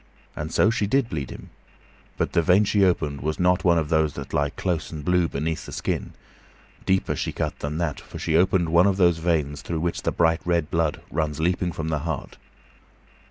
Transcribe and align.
And 0.35 0.51
so 0.51 0.71
she 0.71 0.87
did 0.87 1.09
bleed 1.11 1.29
him, 1.29 1.51
but 2.17 2.33
the 2.33 2.41
vein 2.41 2.63
she 2.63 2.83
opened 2.83 3.21
was 3.21 3.39
not 3.39 3.63
one 3.63 3.77
of 3.77 3.89
those 3.89 4.13
that 4.13 4.33
lie 4.33 4.49
close 4.49 4.89
and 4.91 5.05
blue 5.05 5.27
beneath 5.27 5.67
the 5.67 5.71
skin; 5.71 6.13
deeper 6.87 7.15
she 7.15 7.31
cut 7.31 7.59
than 7.59 7.77
that, 7.77 7.99
for 7.99 8.17
she 8.17 8.35
opened 8.35 8.69
one 8.69 8.87
of 8.87 8.97
those 8.97 9.19
veins 9.19 9.61
through 9.61 9.81
which 9.81 10.01
the 10.01 10.11
bright 10.11 10.41
red 10.43 10.71
blood 10.71 11.01
runs 11.11 11.39
leaping 11.39 11.71
from 11.71 11.89
the 11.89 11.99
heart. 11.99 12.37